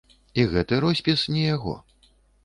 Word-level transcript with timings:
І 0.43 0.45
гэты 0.53 0.79
роспіс 0.85 1.25
не 1.35 1.43
яго. 1.55 1.75